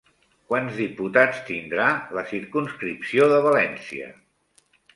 [0.51, 1.85] Quants diputats tindrà
[2.19, 4.13] la circumscripció de València?